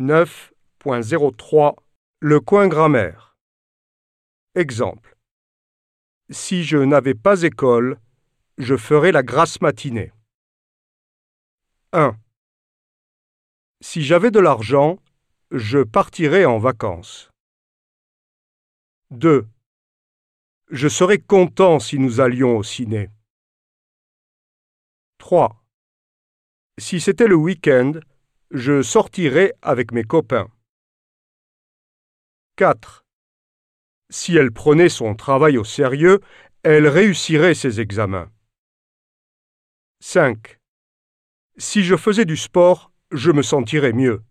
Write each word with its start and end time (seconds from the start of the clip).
9.03 0.00 1.76
Le 2.18 2.40
coin 2.40 2.66
grammaire. 2.66 3.36
Exemple. 4.56 5.16
Si 6.30 6.64
je 6.64 6.78
n'avais 6.78 7.14
pas 7.14 7.42
école, 7.42 8.00
je 8.58 8.76
ferais 8.76 9.12
la 9.12 9.22
grasse 9.22 9.60
matinée. 9.60 10.10
1. 11.92 12.16
Si 13.82 14.02
j'avais 14.02 14.32
de 14.32 14.40
l'argent, 14.40 14.98
je 15.52 15.84
partirais 15.84 16.44
en 16.44 16.58
vacances. 16.58 17.30
2. 19.12 19.46
Je 20.70 20.88
serais 20.88 21.18
content 21.18 21.78
si 21.78 22.00
nous 22.00 22.18
allions 22.18 22.56
au 22.56 22.64
ciné. 22.64 23.10
3. 25.18 25.64
Si 26.78 27.00
c'était 27.00 27.28
le 27.28 27.36
week-end, 27.36 27.92
je 28.54 28.82
sortirais 28.82 29.52
avec 29.62 29.90
mes 29.90 30.04
copains. 30.04 30.48
4. 32.54 33.04
Si 34.10 34.36
elle 34.36 34.52
prenait 34.52 34.88
son 34.88 35.16
travail 35.16 35.58
au 35.58 35.64
sérieux, 35.64 36.20
elle 36.62 36.86
réussirait 36.86 37.54
ses 37.54 37.80
examens. 37.80 38.30
5. 39.98 40.60
Si 41.58 41.82
je 41.82 41.96
faisais 41.96 42.24
du 42.24 42.36
sport, 42.36 42.92
je 43.10 43.32
me 43.32 43.42
sentirais 43.42 43.92
mieux. 43.92 44.22